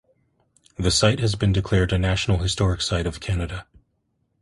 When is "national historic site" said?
1.99-3.05